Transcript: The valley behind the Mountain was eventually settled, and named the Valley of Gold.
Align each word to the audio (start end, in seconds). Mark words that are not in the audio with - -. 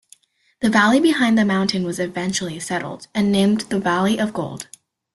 The 0.61 0.69
valley 0.71 0.99
behind 0.99 1.37
the 1.37 1.45
Mountain 1.45 1.83
was 1.83 1.99
eventually 1.99 2.59
settled, 2.59 3.05
and 3.13 3.31
named 3.31 3.61
the 3.69 3.79
Valley 3.79 4.19
of 4.19 4.33
Gold. 4.33 4.67